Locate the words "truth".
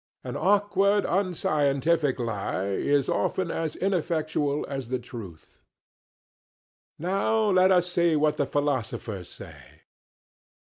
4.97-5.61